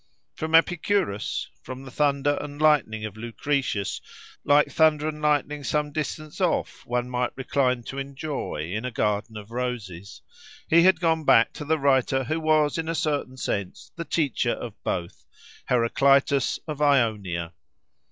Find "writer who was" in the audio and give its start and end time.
11.77-12.79